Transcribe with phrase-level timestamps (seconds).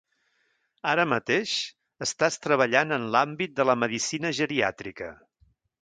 [0.91, 1.51] Ara mateix
[2.07, 5.17] estàs treballant en l’àmbit de la medicina geriàtrica.